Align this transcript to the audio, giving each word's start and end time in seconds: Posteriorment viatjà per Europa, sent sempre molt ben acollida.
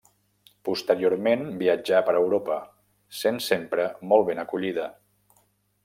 Posteriorment 0.69 1.43
viatjà 1.59 1.99
per 2.09 2.15
Europa, 2.21 2.57
sent 3.21 3.39
sempre 3.51 3.89
molt 4.13 4.27
ben 4.31 4.43
acollida. 4.47 4.91